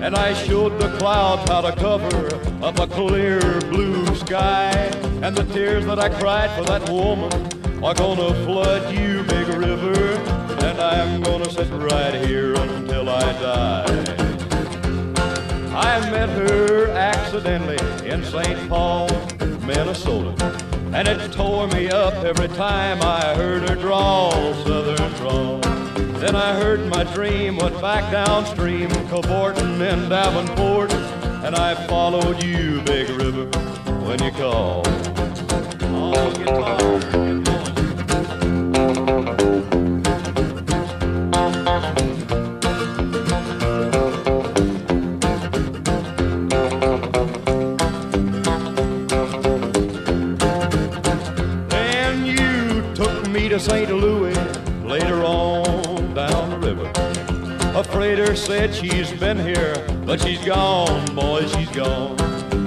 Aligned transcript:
And 0.00 0.14
I 0.14 0.32
showed 0.32 0.78
the 0.78 0.96
clouds 0.98 1.50
how 1.50 1.60
to 1.60 1.72
cover 1.74 2.26
up 2.64 2.78
a 2.78 2.86
clear 2.86 3.40
blue 3.62 4.06
sky. 4.14 4.70
And 5.22 5.36
the 5.36 5.44
tears 5.52 5.84
that 5.86 5.98
I 5.98 6.08
cried 6.08 6.50
for 6.56 6.64
that 6.64 6.88
woman 6.88 7.32
are 7.82 7.94
gonna 7.94 8.32
flood 8.44 8.94
you, 8.94 9.24
big 9.24 9.48
river. 9.48 10.14
And 10.64 10.80
I'm 10.80 11.20
gonna 11.22 11.50
sit 11.50 11.68
right 11.72 12.14
here 12.14 12.54
until 12.54 13.08
I 13.08 13.32
die. 13.40 14.18
I 15.74 16.10
met 16.10 16.28
her 16.28 16.90
accidentally 16.90 17.78
in 18.08 18.24
St. 18.24 18.68
Paul, 18.68 19.08
Minnesota. 19.66 20.32
And 20.92 21.08
it 21.08 21.32
tore 21.32 21.66
me 21.68 21.88
up 21.88 22.14
every 22.24 22.48
time 22.48 23.02
I 23.02 23.34
heard 23.34 23.68
her 23.68 23.74
drawl, 23.74 24.54
southern 24.64 25.12
drawl. 25.14 25.77
Then 26.20 26.34
I 26.34 26.52
heard 26.54 26.84
my 26.88 27.04
dream 27.14 27.58
went 27.58 27.80
back 27.80 28.10
downstream, 28.10 28.90
cavorting 29.08 29.80
in 29.80 30.08
Davenport. 30.08 30.92
And 31.44 31.54
I 31.54 31.74
followed 31.86 32.42
you, 32.42 32.82
Big 32.82 33.08
River, 33.10 33.46
when 34.04 34.22
you 34.22 34.32
called. 34.32 34.86
Guitar. 36.34 36.78
Then 51.68 52.26
you 52.26 52.94
took 52.94 53.28
me 53.28 53.48
to 53.48 53.60
St. 53.60 53.90
Louis 53.90 54.17
Freighter 58.18 58.34
said 58.34 58.74
she's 58.74 59.12
been 59.12 59.38
here, 59.38 59.76
but 60.04 60.20
she's 60.20 60.44
gone, 60.44 61.14
boy, 61.14 61.46
she's 61.46 61.70
gone. 61.70 62.20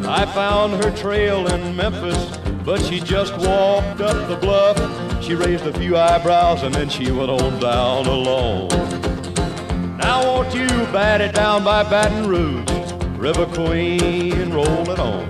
I 0.05 0.25
found 0.27 0.81
her 0.81 0.95
trail 0.95 1.45
in 1.45 1.75
Memphis, 1.75 2.37
but 2.63 2.79
she 2.85 3.01
just 3.01 3.33
walked 3.33 3.99
up 3.99 4.29
the 4.29 4.37
bluff. 4.37 4.77
She 5.21 5.35
raised 5.35 5.65
a 5.65 5.73
few 5.73 5.97
eyebrows 5.97 6.63
and 6.63 6.73
then 6.73 6.87
she 6.87 7.11
went 7.11 7.29
on 7.29 7.59
down 7.59 8.05
alone. 8.05 8.69
Now 9.97 10.23
won't 10.23 10.55
you 10.55 10.67
bat 10.93 11.19
it 11.19 11.35
down 11.35 11.65
by 11.65 11.83
Baton 11.83 12.29
Rouge, 12.29 12.93
River 13.19 13.45
Queen, 13.47 14.53
roll 14.53 14.89
it 14.89 14.99
on. 14.99 15.27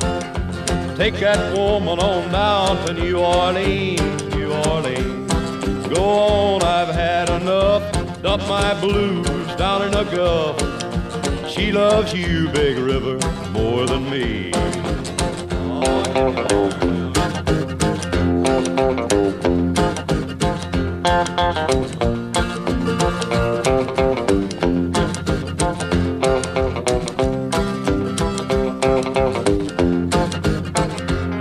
Take 0.98 1.16
that 1.16 1.58
woman 1.58 1.98
on 1.98 2.32
down 2.32 2.86
to 2.86 2.94
New 2.94 3.18
Orleans, 3.18 4.24
New 4.36 4.54
Orleans. 4.54 5.88
Go 5.88 6.04
on, 6.04 6.62
I've 6.62 6.94
had 6.94 7.31
Dump 8.32 8.48
my 8.48 8.80
blues 8.80 9.28
down 9.58 9.82
in 9.82 9.92
the 9.92 10.06
Gulf. 10.06 10.58
She 11.52 11.74
loves 11.74 12.14
you, 12.14 12.48
Big 12.48 12.78
River, 12.78 13.20
more 13.50 13.86
than 13.86 14.10
me. 14.10 14.52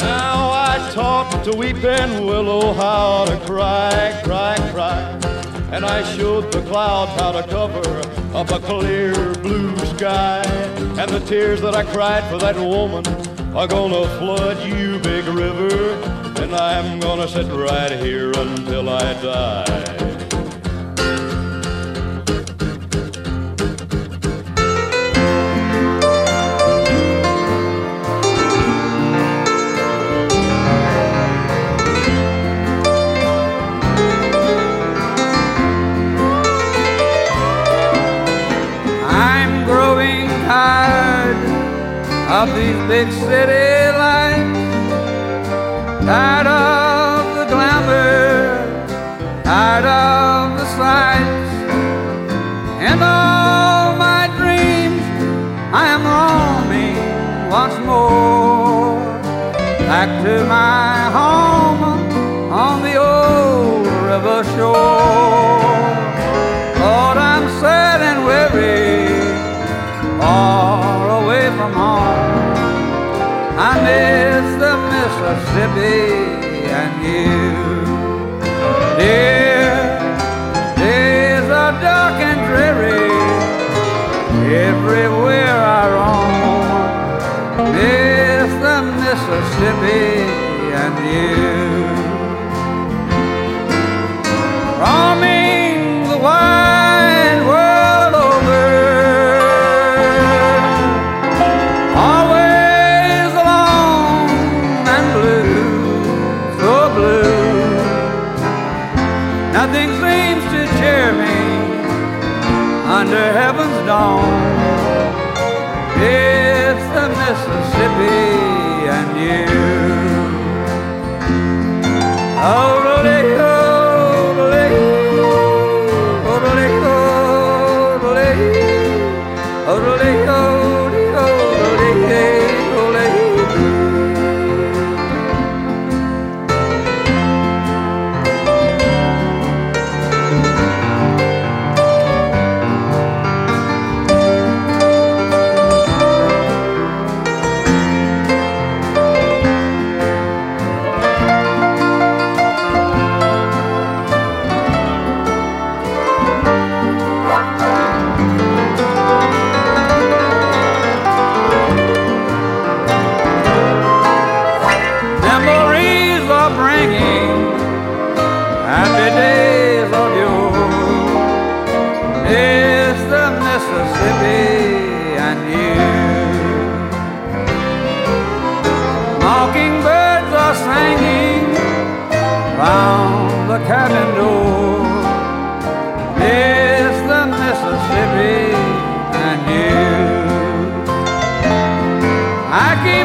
Now 0.00 0.50
I 0.50 0.90
taught 0.92 1.44
the 1.44 1.54
weeping 1.56 2.26
willow 2.26 2.72
how 2.72 3.26
to 3.26 3.36
cry, 3.46 4.20
cry. 4.24 4.59
And 5.80 5.88
I 5.88 6.02
showed 6.14 6.52
the 6.52 6.60
clouds 6.64 7.10
how 7.18 7.32
to 7.32 7.42
cover 7.48 8.00
up 8.36 8.50
a 8.50 8.58
clear 8.58 9.14
blue 9.36 9.74
sky. 9.96 10.42
And 10.98 11.10
the 11.10 11.20
tears 11.20 11.62
that 11.62 11.74
I 11.74 11.84
cried 11.84 12.22
for 12.30 12.36
that 12.36 12.54
woman 12.54 13.06
are 13.56 13.66
gonna 13.66 14.06
flood 14.18 14.62
you, 14.62 14.98
big 14.98 15.24
river. 15.24 15.94
And 16.42 16.54
I'm 16.54 17.00
gonna 17.00 17.26
sit 17.26 17.46
right 17.46 17.92
here 17.92 18.30
until 18.30 18.90
I 18.90 19.14
die. 19.22 20.09
Of 42.42 42.54
these 42.54 42.88
big 42.88 43.12
city 43.12 43.79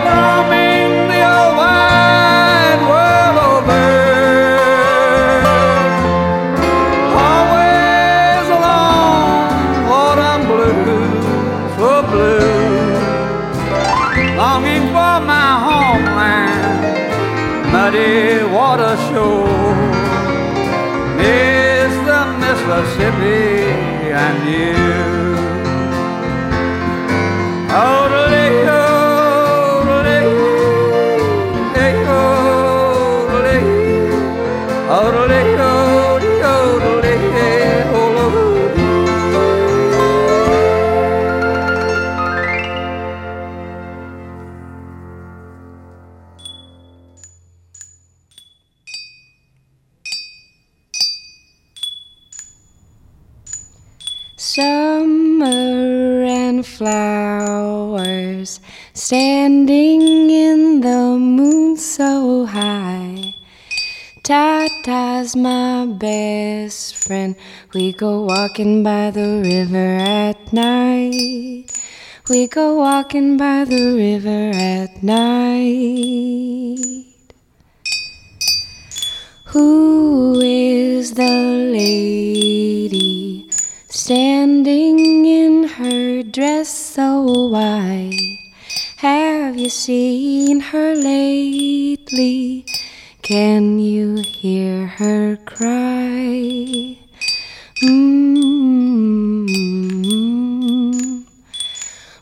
I 0.07 0.49
keep 0.49 0.64
We 67.73 67.93
go 67.93 68.21
walking 68.21 68.83
by 68.83 69.11
the 69.11 69.41
river 69.43 69.97
at 69.97 70.53
night. 70.53 71.65
We 72.29 72.47
go 72.47 72.75
walking 72.75 73.37
by 73.37 73.65
the 73.65 73.93
river 73.93 74.51
at 74.53 75.03
night. 75.03 76.79
Who 79.53 80.41
is 80.41 81.13
the 81.13 81.69
lady 81.71 83.49
standing 83.89 85.25
in 85.25 85.63
her 85.63 86.23
dress 86.23 86.69
so 86.69 87.47
white? 87.47 88.35
Have 88.97 89.55
you 89.55 89.69
seen 89.69 90.59
her 90.59 90.95
lately? 90.95 92.65
Can 93.21 93.79
you 93.79 94.15
hear 94.17 94.87
her 94.87 95.37
cry? 95.45 96.97
Mm. 97.83 99.51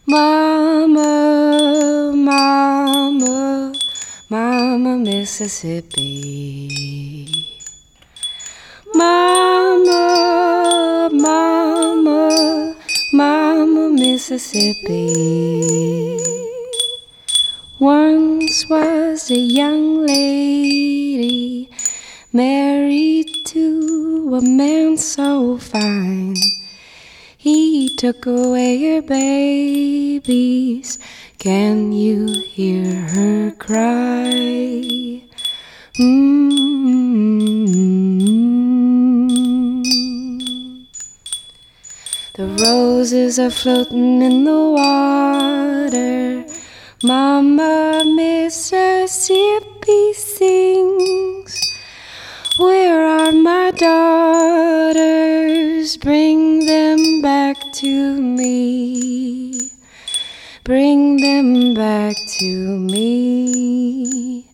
Mama, 0.07 2.11
mama, 2.15 3.71
mama, 4.29 4.97
Mississippi. 4.97 6.09
Mama, 8.95 11.09
mama, 11.13 12.75
mama, 13.13 13.89
Mississippi. 13.91 15.05
Once 17.77 18.67
was 18.67 19.29
a 19.29 19.37
young 19.37 20.07
lady 20.07 21.69
married 22.33 23.29
to 23.45 24.31
a 24.33 24.41
man 24.41 24.82
so 24.97 25.57
fine. 25.57 26.35
He 27.37 27.95
took 27.97 28.25
away 28.25 28.81
her 28.83 29.01
babies. 29.01 30.97
Can 31.37 31.91
you 31.91 32.27
hear 32.27 33.07
her 33.09 33.51
cry? 33.51 35.21
Mm. 35.99 36.63
The 42.35 42.47
roses 42.47 43.37
are 43.37 43.51
floating 43.51 44.23
in 44.23 44.43
the 44.43 44.51
water. 44.51 46.43
Mama 47.03 48.03
Mississippi 48.05 50.13
sings. 50.13 51.61
Where 52.57 53.05
are 53.05 53.22
daughters? 53.83 55.97
Bring 55.97 56.65
them 56.65 57.21
back 57.21 57.57
to 57.83 58.21
me. 58.21 59.59
Bring 60.63 61.17
them 61.17 61.73
back 61.73 62.15
to 62.39 62.79
me. 62.79 64.45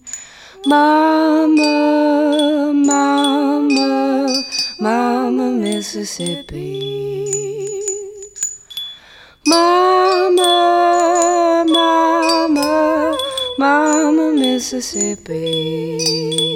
Mama, 0.65 2.73
mama, 2.73 4.43
mama 4.79 5.51
Mississippi. 5.51 6.81
Mama, 9.45 11.63
mama, 11.67 13.15
mama 13.59 14.31
Mississippi. 14.33 16.48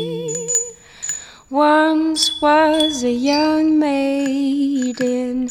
Once 1.53 2.41
was 2.41 3.03
a 3.03 3.11
young 3.11 3.77
maiden 3.77 5.47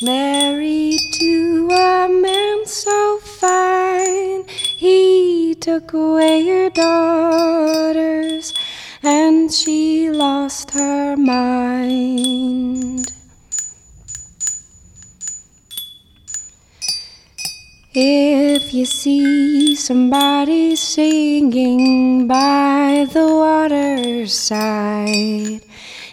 married 0.00 1.00
to 1.12 1.68
a 1.72 2.08
man 2.08 2.64
so 2.64 3.18
fine. 3.18 4.44
He 4.46 5.56
took 5.56 5.92
away 5.92 6.46
her 6.46 6.70
daughters 6.70 8.54
and 9.02 9.52
she 9.52 10.08
lost 10.08 10.70
her 10.70 11.16
mind. 11.16 13.12
If 17.92 18.72
you 18.72 18.86
see 18.86 19.74
somebody 19.74 20.76
singing 20.76 22.28
by 22.28 23.04
the 23.12 23.26
waterside, 23.26 24.60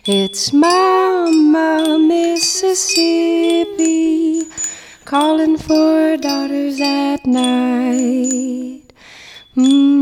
it's 0.04 0.52
Mama 0.52 2.00
Mississippi 2.00 2.98
calling 5.06 5.60
for 5.60 6.18
daughters 6.18 6.82
at 6.82 7.28
night. 7.28 8.82
Mm. 9.56 9.97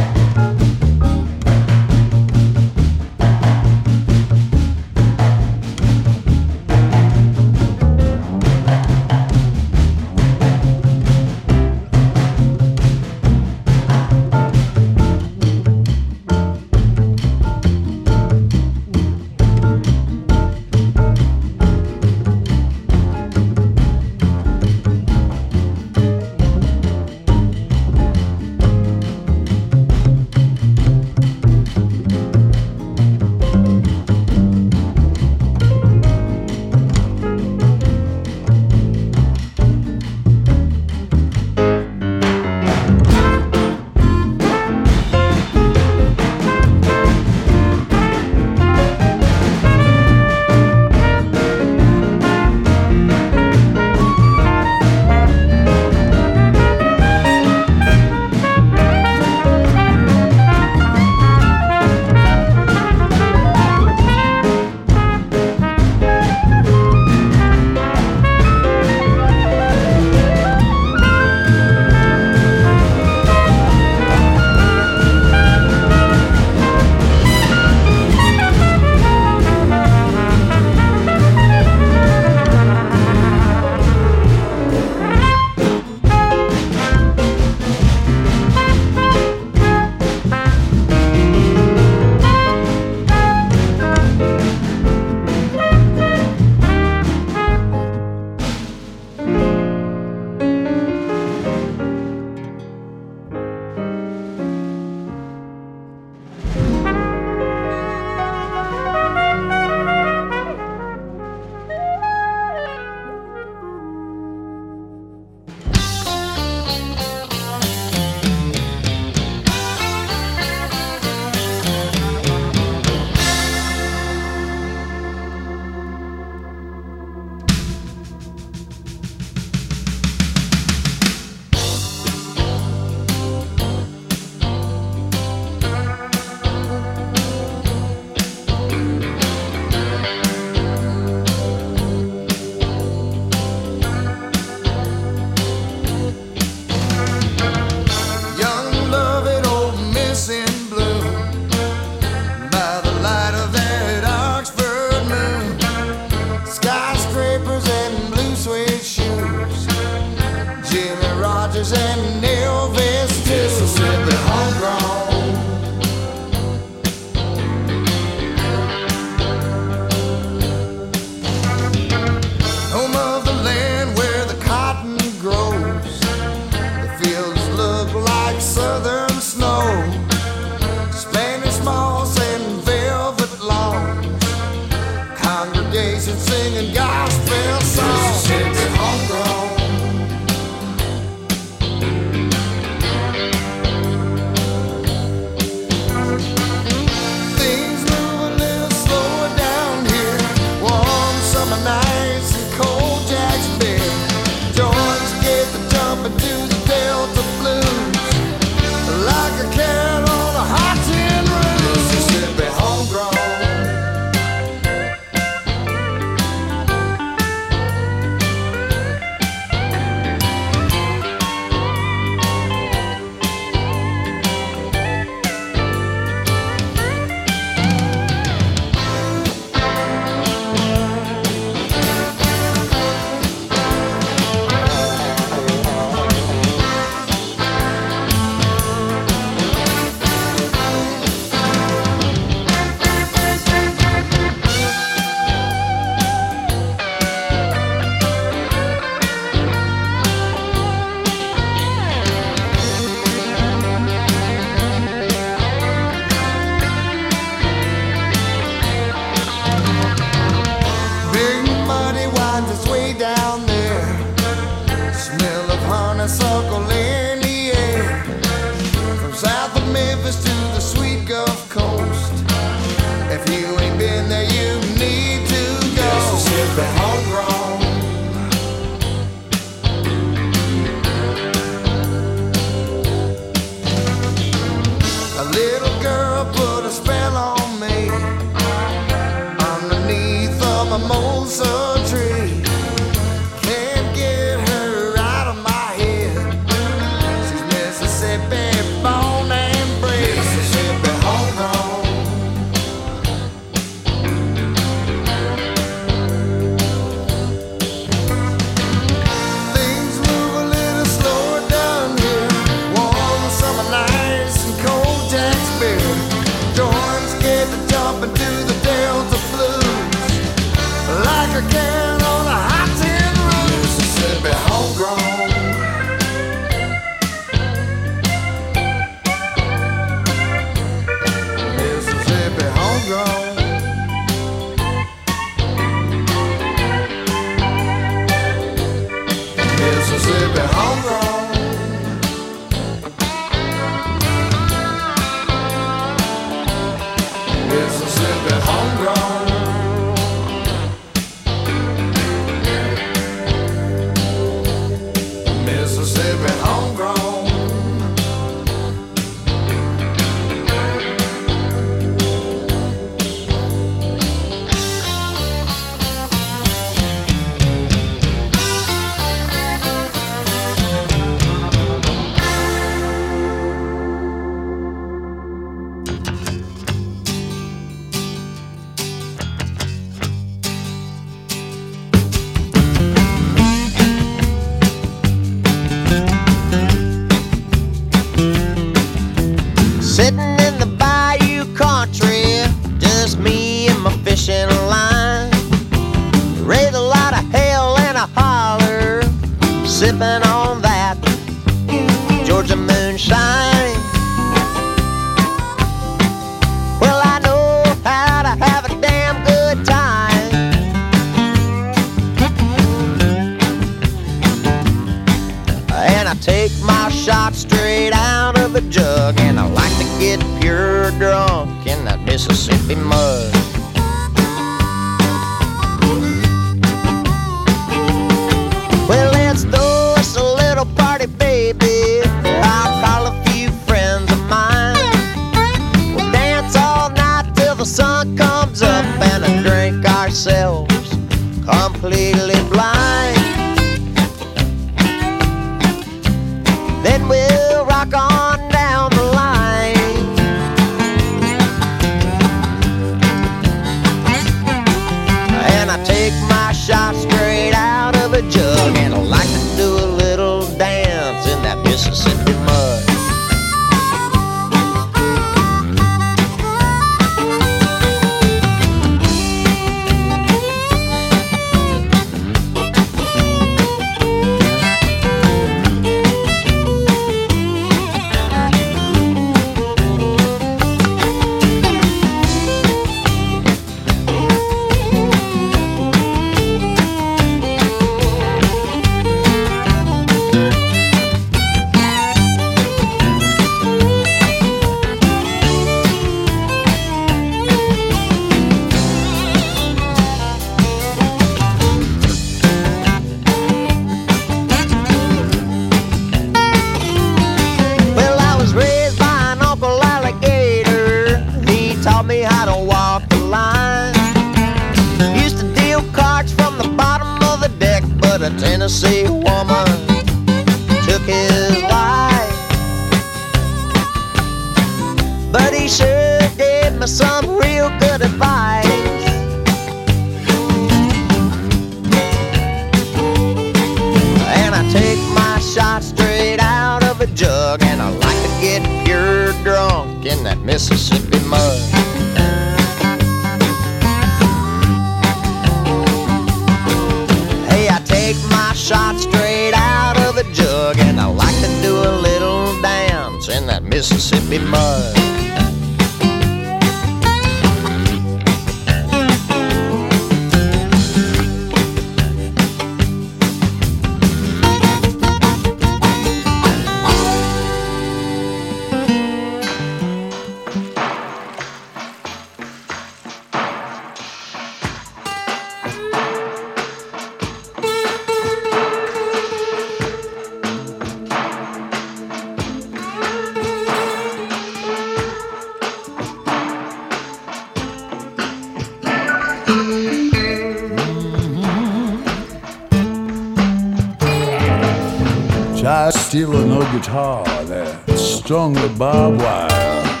Stealing 596.10 596.48
no 596.48 596.58
guitar 596.72 597.24
that's 597.44 598.02
strung 598.02 598.52
with 598.52 598.76
barbed 598.76 599.18
wire, 599.18 600.00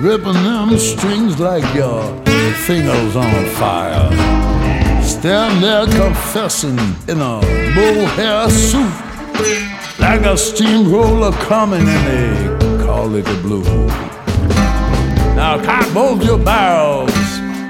ripping 0.00 0.32
them 0.42 0.76
strings 0.76 1.38
like 1.38 1.62
your 1.72 2.02
fingers 2.66 3.14
on 3.14 3.46
fire. 3.50 4.10
Stand 5.04 5.62
there 5.62 5.86
confessing 5.86 6.76
in 7.06 7.20
a 7.20 7.40
mohair 7.76 8.50
suit, 8.50 8.92
like 10.00 10.22
a 10.22 10.36
steamroller 10.36 11.30
coming, 11.46 11.86
and 11.86 12.06
they 12.08 12.84
call 12.84 13.14
it 13.14 13.24
the 13.24 13.34
blues. 13.40 13.66
Now 15.36 15.62
cock 15.64 15.94
both 15.94 16.24
your 16.24 16.38
barrels, 16.38 17.12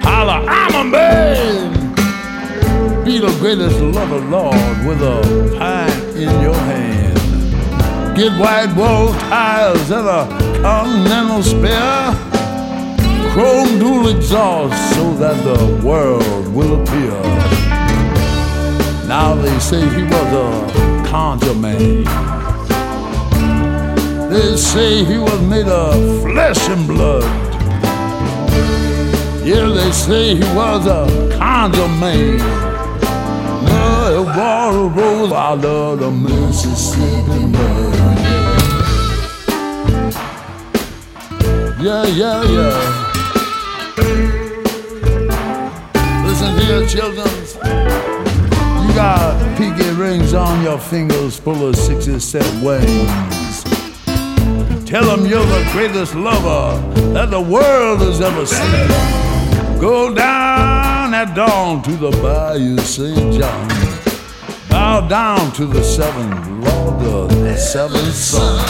holler, 0.03 0.49
I'm 0.49 0.87
a 0.87 0.90
man 0.90 1.81
be 3.05 3.18
the 3.18 3.37
greatest 3.40 3.81
lover, 3.81 4.20
Lord, 4.31 4.55
with 4.87 5.03
a 5.03 5.57
pint 5.59 6.16
in 6.16 6.31
your 6.40 6.55
hand. 6.55 6.80
Get 8.20 8.38
white 8.38 8.76
wall 8.76 9.14
tires 9.14 9.90
and 9.90 10.06
a 10.06 10.28
continental 10.61 11.42
spare. 11.42 12.12
Chrome 13.33 13.78
dual 13.78 14.14
exhaust 14.14 14.94
so 14.94 15.14
that 15.14 15.42
the 15.42 15.83
world 15.83 16.54
will 16.54 16.83
appear. 16.83 17.18
Now 19.09 19.35
they 19.35 19.59
say 19.59 19.80
he 19.96 20.02
was 20.02 20.12
a 20.12 21.09
conjure 21.09 21.54
man. 21.54 22.04
They 24.28 24.54
say 24.54 25.02
he 25.02 25.16
was 25.16 25.40
made 25.48 25.68
of 25.68 26.20
flesh 26.20 26.68
and 26.68 26.87
blood. 26.87 27.24
Yeah, 29.42 29.66
they 29.68 29.92
say 29.92 30.35
he 30.35 30.44
was 30.54 30.87
a 30.87 31.38
conjure 31.38 31.88
man. 31.88 32.61
Out 35.33 35.64
of 35.64 36.00
the 36.00 36.11
Mississippi 36.11 37.46
Yeah, 41.83 42.05
yeah, 42.09 42.43
yeah. 42.45 43.07
Listen 46.27 46.59
here, 46.59 46.87
children. 46.87 47.27
You 48.87 48.95
got 48.95 49.57
pinky 49.57 49.88
rings 49.93 50.35
on 50.35 50.62
your 50.62 50.79
fingers 50.79 51.38
full 51.38 51.66
of 51.66 51.77
67 51.77 52.62
wings. 52.62 53.64
Tell 54.85 55.05
them 55.05 55.25
you're 55.25 55.47
the 55.47 55.69
greatest 55.73 56.14
lover 56.14 56.79
that 57.14 57.31
the 57.31 57.40
world 57.40 58.01
has 58.01 58.21
ever 58.21 58.45
seen. 58.45 59.81
Go 59.81 60.14
down 60.14 61.14
at 61.14 61.35
dawn 61.35 61.81
to 61.85 61.93
the 61.93 62.11
Bayou 62.11 62.77
St. 62.77 63.33
John. 63.33 63.69
Bow 64.69 65.09
down 65.09 65.51
to 65.55 65.64
the 65.64 65.83
seven 65.83 66.61
the 67.00 67.56
seventh 67.56 68.14
son. 68.14 68.64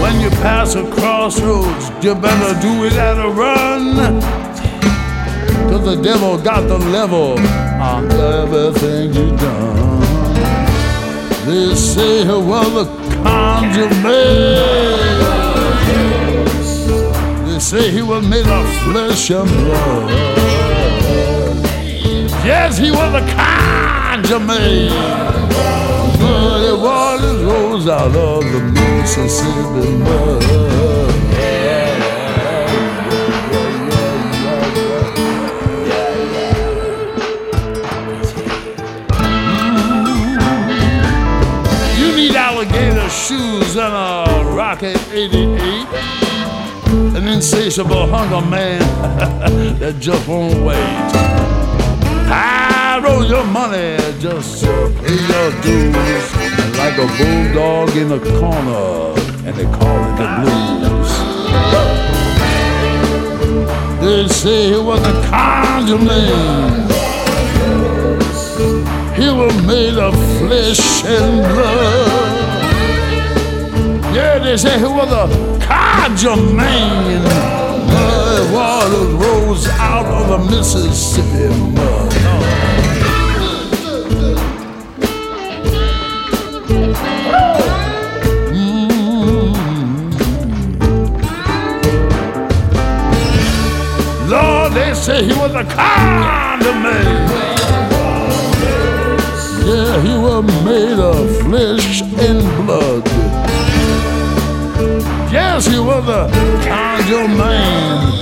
When 0.00 0.20
you 0.20 0.30
pass 0.30 0.74
a 0.74 0.84
crossroads, 0.90 1.90
you 2.04 2.14
better 2.14 2.60
do 2.60 2.84
it 2.84 2.92
at 2.94 3.18
a 3.18 3.28
run. 3.28 4.20
Cause 5.70 5.84
the 5.84 5.96
devil 6.02 6.38
got 6.38 6.68
the 6.68 6.78
level 6.78 7.38
on 7.80 8.10
everything 8.10 9.12
you 9.14 9.36
done. 9.36 10.00
They 11.46 11.74
say 11.74 12.24
he 12.24 12.38
was 12.52 12.72
a 12.76 12.86
conjure 13.22 13.94
man. 14.02 15.06
They 17.46 17.58
say 17.58 17.90
he 17.90 18.02
was 18.02 18.26
made 18.26 18.46
of 18.46 18.66
flesh 18.84 19.30
and 19.30 19.48
blood. 19.48 20.10
Yes, 22.44 22.78
he 22.78 22.90
was 22.90 23.14
a 23.14 23.26
conjure 23.34 24.40
man. 24.40 25.46
Muddy 26.20 26.72
waters 26.82 27.05
rose 27.46 27.86
out 27.86 28.14
of 28.16 28.42
the 28.52 28.60
Mississippi 28.60 29.92
mud. 30.04 30.42
You 41.98 42.16
need 42.16 42.34
alligator 42.34 43.08
shoes 43.08 43.76
and 43.76 43.94
a 43.94 44.44
Rocket 44.52 44.98
88. 45.12 45.86
An 47.16 47.28
insatiable 47.28 48.06
hunger 48.08 48.44
man 48.44 48.80
that 49.78 49.96
just 50.00 50.26
won't 50.26 50.64
wait. 50.64 50.76
I 52.28 53.00
roll 53.04 53.24
your 53.24 53.44
money 53.44 53.96
just 54.18 54.64
to 54.64 54.92
pay 55.00 55.14
your 55.14 55.62
dues. 55.62 56.45
Like 56.86 56.98
a 56.98 57.06
bulldog 57.18 57.90
in 57.96 58.12
a 58.12 58.18
corner, 58.38 59.12
and 59.44 59.54
they 59.56 59.64
call 59.64 59.98
it 60.06 60.14
the 60.20 60.26
blues. 60.38 61.10
They 64.00 64.22
say 64.28 64.68
he 64.68 64.78
was 64.78 65.00
a 65.00 65.14
conjure 65.28 65.98
man. 65.98 66.88
He 69.16 69.28
was 69.28 69.54
made 69.66 69.98
of 69.98 70.14
flesh 70.38 71.04
and 71.04 71.42
blood. 71.52 72.34
Yeah, 74.14 74.38
they 74.38 74.56
say 74.56 74.78
he 74.78 74.84
was 74.84 75.10
a 75.10 75.26
conjure 75.66 76.36
man. 76.36 77.24
Mud 77.88 78.52
waters 78.54 79.12
rose 79.12 79.66
out 79.70 80.06
of 80.06 80.28
the 80.28 80.38
Mississippi 80.56 81.48
mud. 81.74 82.15
A 95.56 95.64
kind 95.64 96.62
of 96.66 96.76
man. 96.82 97.30
Yeah, 99.64 100.02
he 100.02 100.14
was 100.18 100.44
made 100.66 100.98
of 100.98 101.40
flesh 101.44 102.02
and 102.02 102.66
blood. 102.66 103.02
Yes, 105.32 105.66
he 105.66 105.78
was 105.78 106.06
a 106.10 106.28
kind 106.62 107.10
of 107.10 107.30
man. 107.38 108.12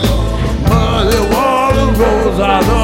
But 0.68 1.12
it 1.12 1.24
was 1.34 1.76
a 1.76 1.86
rose 2.00 2.38
I 2.38 2.60
love. 2.60 2.83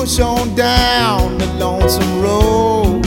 push 0.00 0.18
on 0.18 0.54
down 0.54 1.36
the 1.36 1.46
lonesome 1.58 2.22
road. 2.22 3.02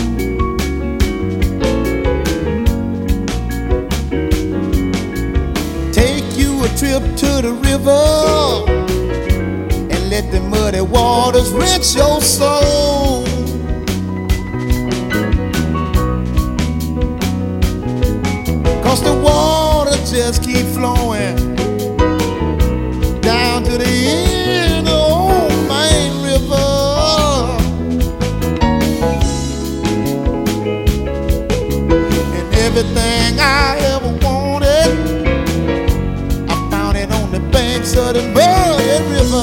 Take 5.91 6.37
you 6.37 6.63
a 6.63 6.67
trip 6.77 7.01
to 7.15 7.31
the 7.41 7.53
river 7.63 8.05
and 9.91 10.09
let 10.11 10.31
the 10.31 10.39
muddy 10.39 10.81
waters 10.81 11.51
rinse 11.51 11.95
your 11.95 12.21
soul. 12.21 13.23
Cause 18.83 19.01
the 19.01 19.19
water 19.25 19.97
just 20.05 20.43
keep 20.43 20.67
flowing 20.67 21.62
Sudden 37.85 38.23
and 38.23 38.33
Boy 38.33 39.09
River. 39.11 39.42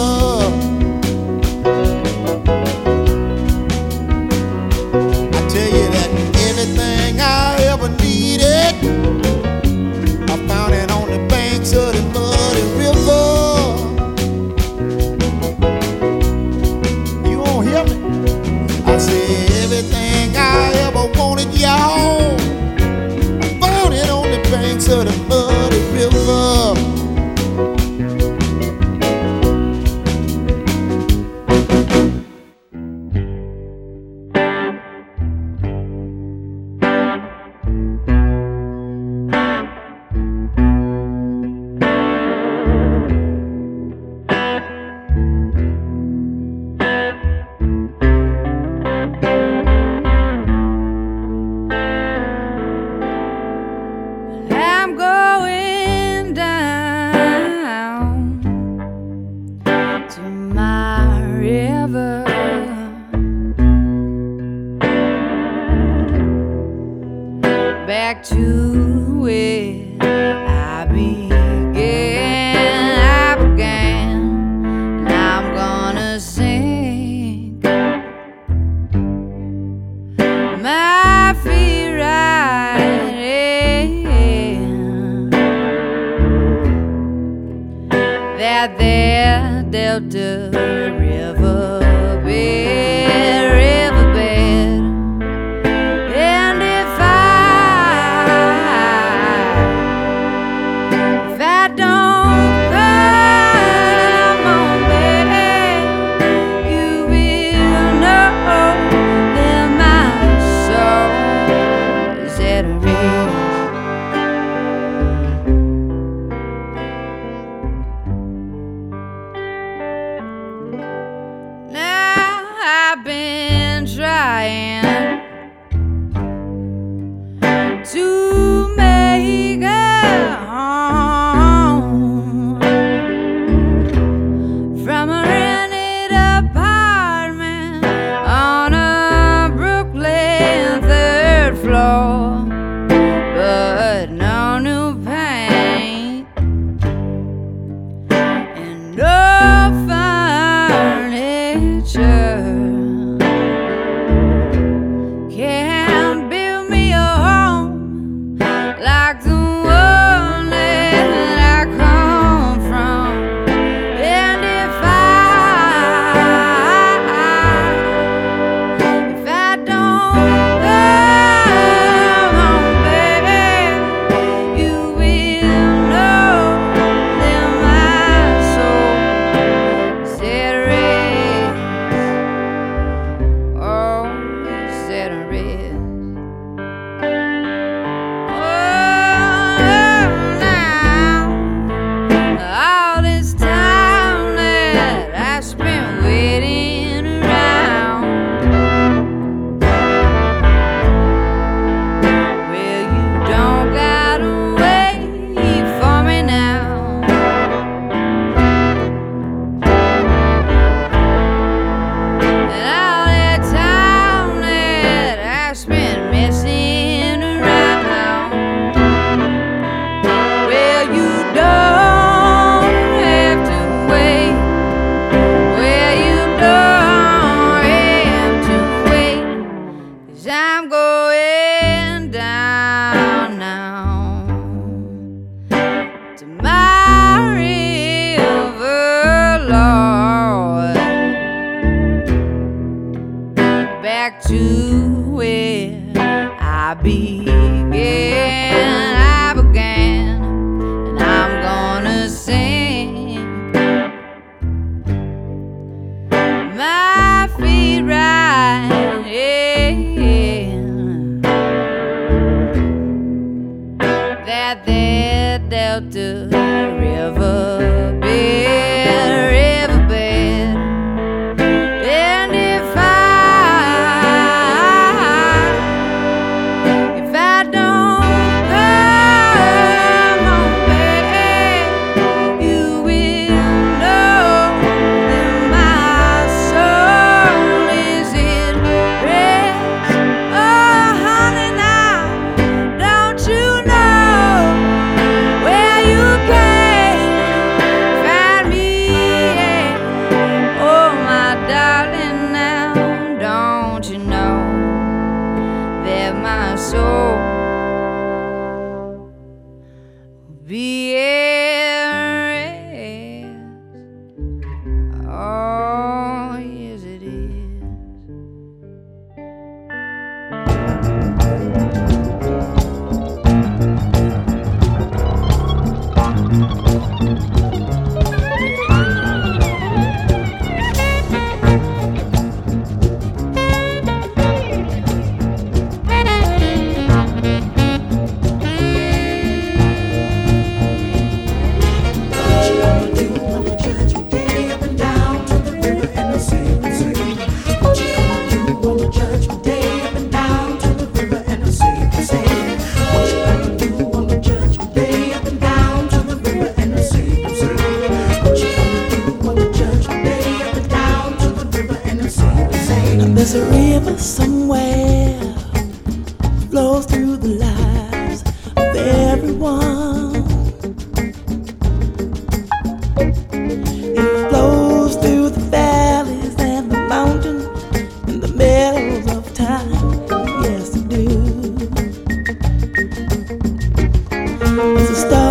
This 384.61 384.91
a 384.91 384.97
where 384.97 385.30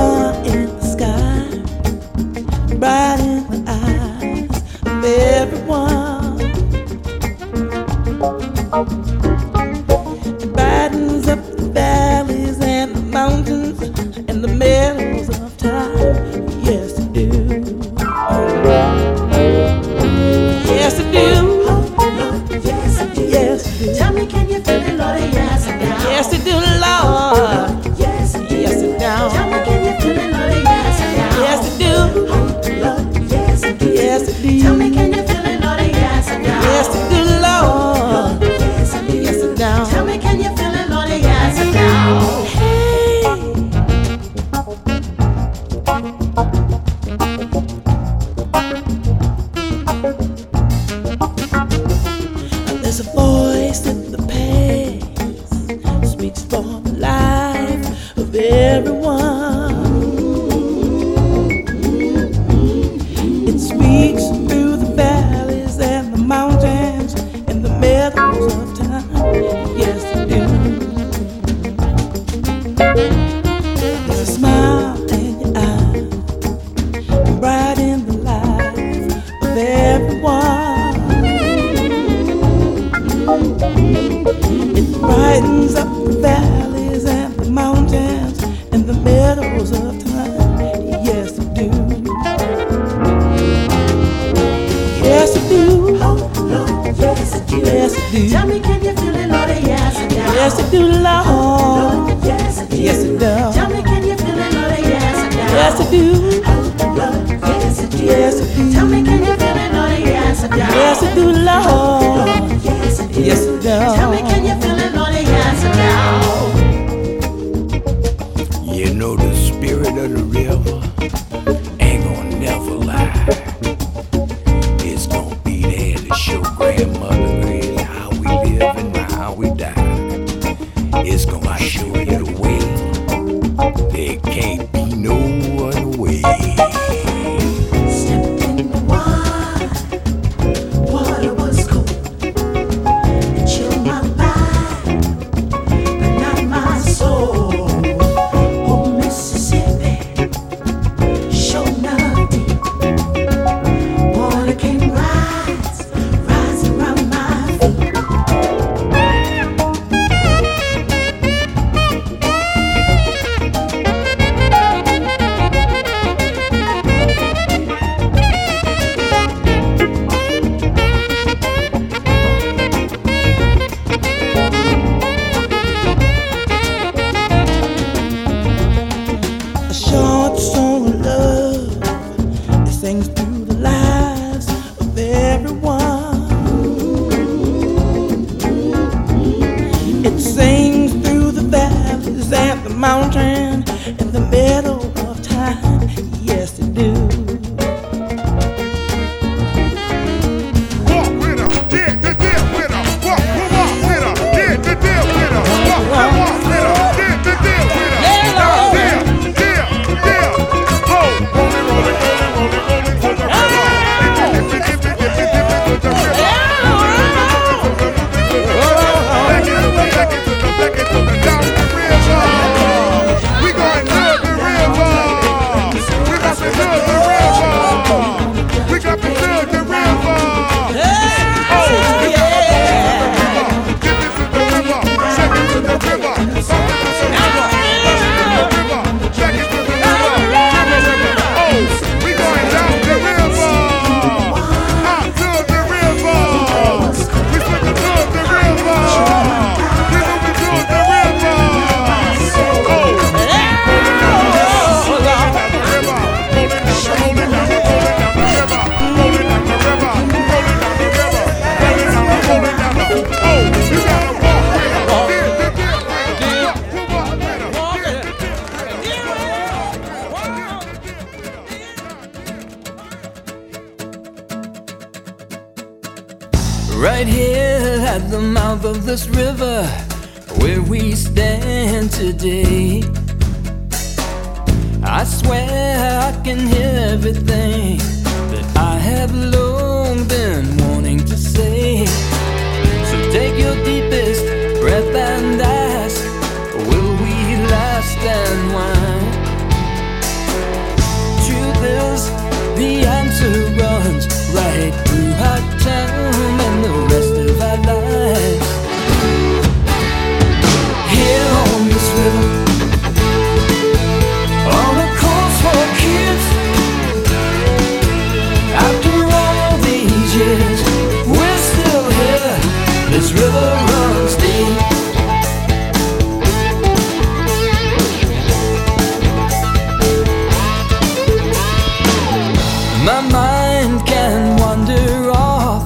My 332.89 333.01
mind 333.01 333.85
can 333.85 334.35
wander 334.39 335.11
off, 335.11 335.61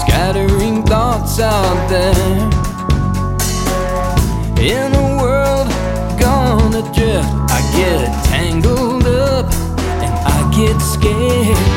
scattering 0.00 0.82
thoughts 0.84 1.38
out 1.38 1.86
there. 1.86 2.14
In 4.58 4.94
a 4.94 5.22
world 5.22 5.68
gone 6.18 6.72
adrift, 6.72 7.28
I 7.56 7.60
get 7.76 8.08
tangled 8.24 9.06
up 9.06 9.52
and 10.00 10.14
I 10.26 10.50
get 10.56 10.80
scared. 10.80 11.75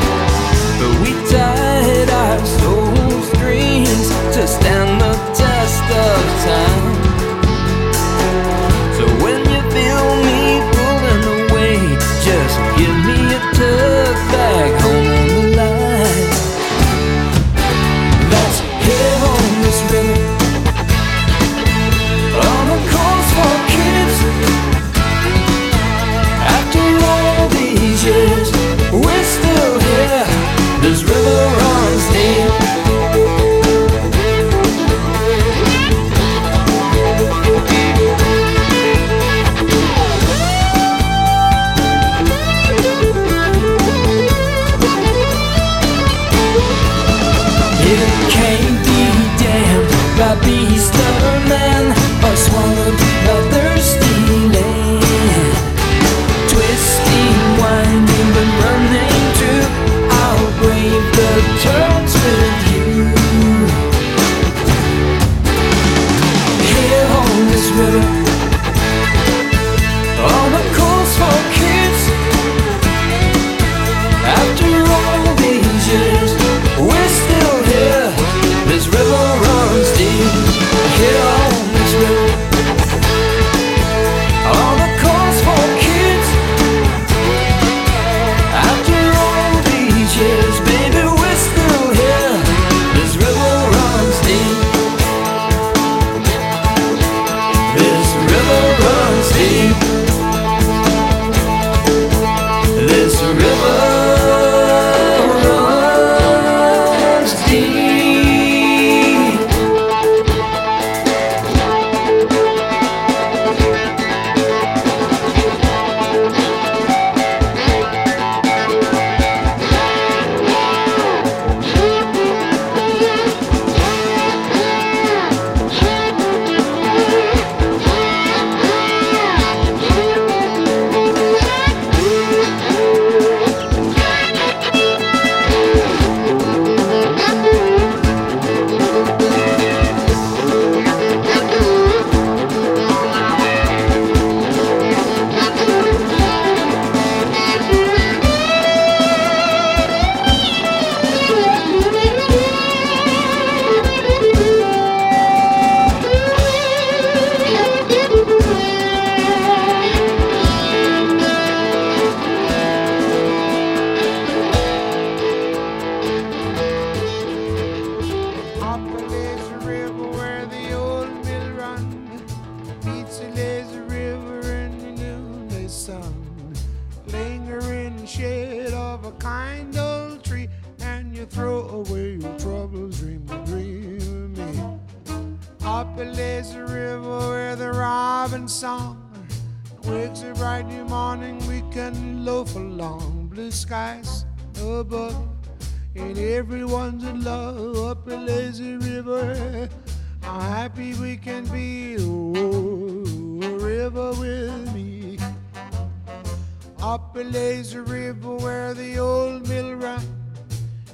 Up 206.81 207.17
it 207.17 207.25
lazy 207.25 207.75
the 207.75 207.81
river 207.83 208.35
where 208.35 208.73
the 208.73 208.99
old 208.99 209.49
mill 209.49 209.73
run 209.73 210.01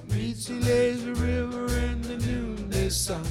meets 0.09 0.47
the 0.47 0.55
lazy 0.55 1.11
river 1.11 1.67
in 1.77 2.01
the 2.01 2.17
noonday 2.25 2.89
sun. 2.89 3.23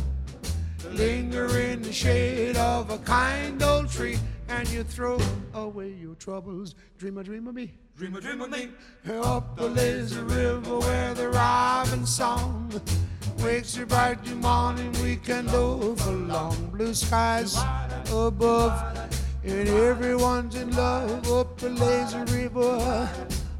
Linger 0.92 1.58
in 1.58 1.82
the 1.82 1.92
shade 1.92 2.56
of 2.56 2.90
a 2.90 2.98
kind 2.98 3.60
old 3.60 3.90
tree 3.90 4.18
and 4.48 4.68
you 4.68 4.84
throw 4.84 5.18
away 5.54 5.94
your 5.94 6.14
troubles. 6.14 6.76
Dream 6.96 7.18
a 7.18 7.24
dream 7.24 7.48
of 7.48 7.56
me. 7.56 7.72
Dream 7.96 8.14
a 8.14 8.20
dream 8.20 8.40
of 8.40 8.50
me. 8.50 8.68
Up 9.10 9.56
the 9.56 9.68
lazy 9.68 10.20
river 10.20 10.78
where 10.78 11.12
the 11.14 11.30
robin 11.30 12.06
song 12.06 12.70
wakes 13.42 13.76
you 13.76 13.84
bright 13.84 14.24
new 14.24 14.36
morning. 14.36 14.92
We 15.02 15.16
can 15.16 15.48
loaf 15.48 16.06
along 16.06 16.70
blue 16.70 16.94
skies 16.94 17.56
above 18.12 19.03
and 19.44 19.68
everyone's 19.68 20.54
in 20.54 20.74
love 20.74 21.30
up 21.30 21.56
the 21.58 21.70
lazy 21.70 22.18
river. 22.36 23.08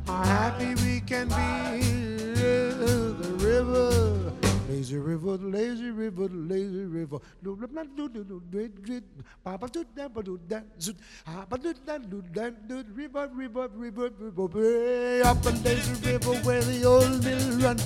How 0.07 0.23
happy 0.23 0.75
we 0.83 1.01
can 1.01 1.29
be, 1.29 2.35
the 2.35 3.35
river. 3.39 4.33
Lazy 4.69 4.99
river, 4.99 5.37
the 5.37 5.47
lazy 5.47 5.91
river, 5.91 6.29
the 6.29 6.37
lazy 6.37 6.85
river. 6.85 7.19
Do 7.43 7.57
do 7.57 7.67
do 7.97 8.09
do 8.09 8.25
do 8.25 8.41
do 8.51 8.69
do. 8.69 9.03
Papa 9.43 9.69
do 9.69 9.85
da 9.97 10.09
ba 10.09 10.23
do 10.23 10.39
da 10.49 10.61
zoot. 10.79 10.97
Papa 11.25 11.59
do. 11.59 11.75
River, 12.95 13.31
river, 13.35 13.69
river, 13.75 14.11
river. 14.19 15.23
Up 15.25 15.43
the 15.43 15.53
lazy 15.65 15.95
river 16.11 16.35
where 16.45 16.63
the 16.63 16.85
old 16.85 17.25
mill 17.25 17.59
run. 17.61 17.79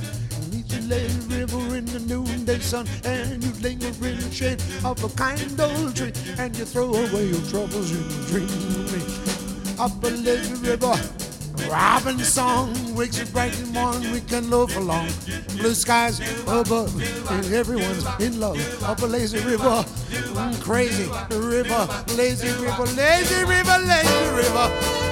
Lazy 0.87 1.21
river 1.29 1.77
in 1.77 1.85
the 1.87 2.01
noonday 2.01 2.59
sun, 2.61 2.87
and 3.05 3.43
you 3.43 3.53
linger 3.61 3.89
in 3.89 4.21
the 4.21 4.31
shade 4.31 4.63
of 4.85 5.03
a 5.03 5.09
kind 5.17 5.61
old 5.61 5.97
tree, 5.97 6.13
and 6.39 6.57
you 6.57 6.65
throw 6.65 6.95
away 6.95 7.27
your 7.27 7.43
troubles 7.51 7.91
and 7.91 8.11
you 8.11 8.23
dream 8.29 8.45
of 8.45 8.93
me. 8.93 9.83
Up 9.83 10.03
a 10.05 10.09
little 10.09 10.57
river. 10.63 11.28
Robin 11.67 12.19
song 12.19 12.73
wakes 12.95 13.21
us 13.21 13.31
bright 13.31 13.53
the 13.53 13.67
morning, 13.67 14.13
we 14.13 14.21
can 14.21 14.51
loaf 14.51 14.77
along. 14.77 15.09
Blue 15.57 15.75
skies 15.75 16.21
above, 16.47 16.95
and 17.31 17.45
everyone's 17.53 18.07
in 18.21 18.39
love. 18.39 18.59
Up 18.85 19.03
a 19.03 19.07
lazy 19.07 19.39
river, 19.39 19.85
mm, 20.11 20.61
crazy 20.63 21.11
river, 21.35 21.89
lazy 22.17 22.49
river, 22.63 22.85
lazy 22.95 23.45
river, 23.45 23.79
lazy 23.85 24.25
river. 24.37 24.67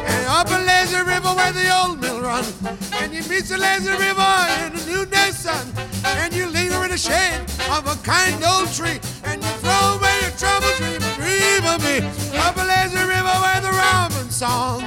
And 0.07 0.27
up 0.29 0.49
a 0.49 0.59
lazy 0.65 0.97
river 1.03 1.35
where 1.35 1.53
the 1.53 1.69
old 1.77 2.01
mill 2.01 2.21
run. 2.21 2.45
And 3.01 3.13
you 3.13 3.23
meet 3.29 3.45
the 3.45 3.59
lazy 3.59 3.91
river 3.91 4.33
in 4.65 4.73
the 4.75 4.85
noonday 4.87 5.31
sun. 5.31 5.67
And 6.05 6.33
you 6.35 6.47
linger 6.47 6.85
in 6.85 6.91
the 6.91 6.99
shade 6.99 7.41
of 7.71 7.87
a 7.87 7.97
kind 8.03 8.43
old 8.45 8.73
tree. 8.73 9.01
And 9.25 9.43
you 9.43 9.51
throw 9.63 9.99
away 9.99 10.19
your 10.23 10.31
troubles, 10.39 10.77
dream, 10.79 11.01
dream 11.19 11.63
of 11.67 11.83
me. 11.83 11.99
Up 12.39 12.57
a 12.57 12.65
lazy 12.65 12.99
river 12.99 13.35
where 13.45 13.61
the 13.61 13.73
robin 13.73 14.31
song. 14.31 14.85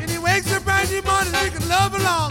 And 0.00 0.10
he 0.10 0.18
wakes 0.18 0.52
up 0.52 0.64
bright 0.64 0.79
in 0.88 1.04
morning, 1.04 1.32
we 1.44 1.50
can 1.50 1.68
love 1.68 1.92
along. 1.94 2.30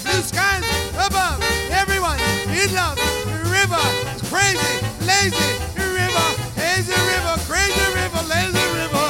Blue 0.00 0.22
skies 0.24 0.64
above, 0.96 1.36
everyone 1.70 2.18
in 2.48 2.72
love. 2.72 2.96
The 2.96 3.44
river 3.52 3.84
is 4.16 4.22
crazy, 4.32 4.72
lazy 5.04 5.36
The 5.76 5.84
river, 5.84 6.26
lazy 6.56 6.96
river, 6.96 7.34
crazy 7.44 7.84
river, 7.92 8.22
lazy 8.24 8.64
river. 8.72 9.06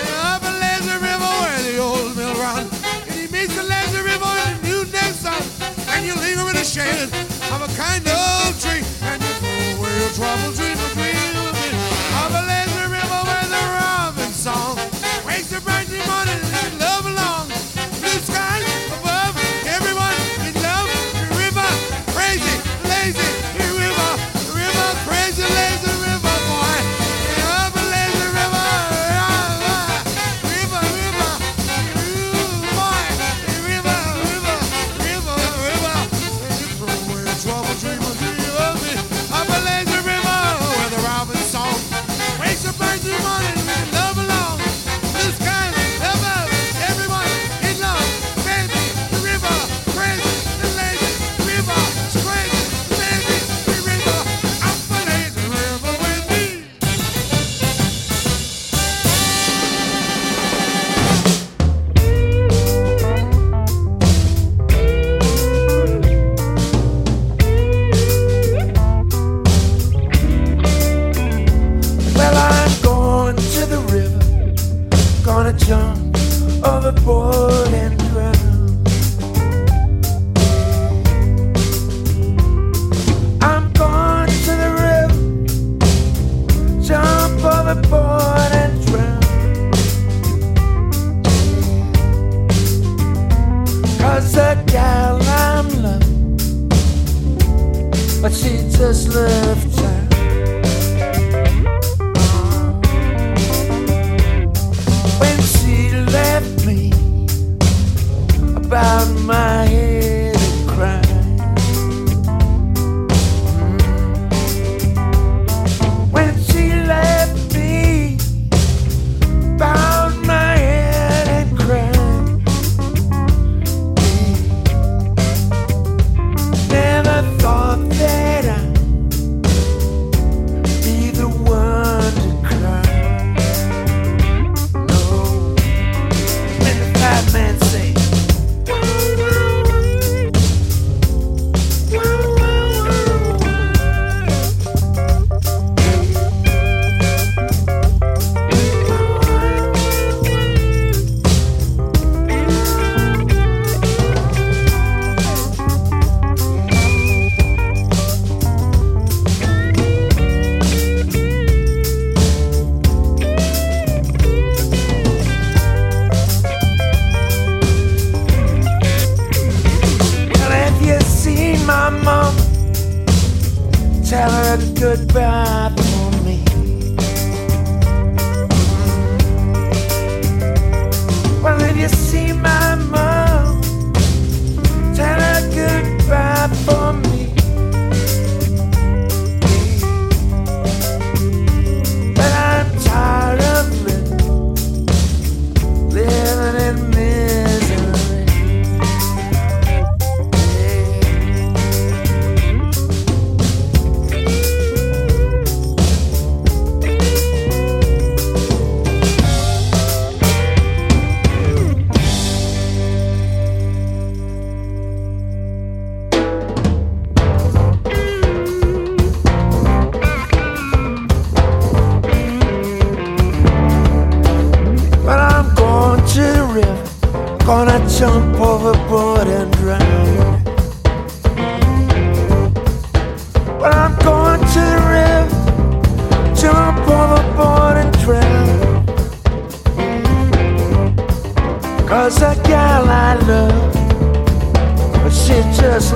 And 0.00 0.16
up 0.32 0.42
a 0.48 0.52
lazy 0.64 0.96
river 0.96 1.30
where 1.44 1.62
the 1.62 1.76
old 1.76 2.16
mill 2.16 2.34
run. 2.40 2.64
And 3.08 3.16
he 3.20 3.28
meets 3.28 3.54
the 3.54 3.64
lazy 3.64 4.00
river 4.00 4.32
in 4.48 4.62
the 4.62 4.68
noonday 4.68 5.12
sun. 5.12 5.42
And 5.92 6.06
you 6.06 6.14
linger 6.16 6.48
in 6.48 6.56
the 6.56 6.64
shade 6.64 7.12
of 7.52 7.60
a 7.60 7.68
kind 7.76 8.00
old 8.08 8.56
tree. 8.64 8.80
And 9.02 9.20
you 9.20 9.32
throw 9.44 9.76
away 9.76 9.92
your 10.00 10.12
troubles, 10.16 10.56
dream 10.56 10.71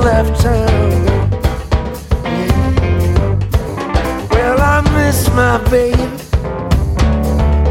left 0.00 0.40
town. 0.40 1.04
Well, 4.30 4.60
I 4.60 4.80
miss 4.96 5.28
my 5.34 5.58
baby 5.70 6.02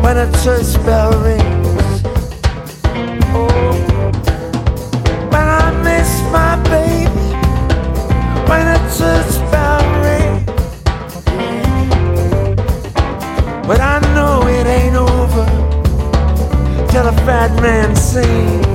when 0.01 0.17
a 0.17 0.31
church 0.43 0.73
bell 0.85 1.11
rings. 1.23 2.01
Oh, 3.33 4.11
but 5.31 5.47
I 5.63 5.71
miss 5.83 6.21
my 6.31 6.55
baby 6.69 7.27
when 8.49 8.67
a 8.67 8.79
church 8.97 9.35
bell 9.51 9.83
rings. 10.03 10.45
But 13.67 13.79
I 13.79 13.99
know 14.13 14.47
it 14.47 14.67
ain't 14.67 14.95
over 14.95 15.45
till 16.91 17.07
a 17.07 17.13
fat 17.25 17.51
man 17.61 17.95
sings. 17.95 18.65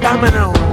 Domino. 0.00 0.65